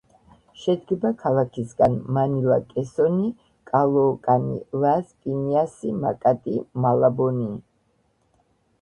შედგება 0.59 1.11
ქალაქისგან 1.23 1.97
მანილა 2.17 2.57
კესონი 2.71 3.29
კალოოკანი 3.73 4.59
ლას 4.81 5.15
პინიასი 5.23 5.97
მაკატი 6.03 6.59
მალაბონი 6.89 7.51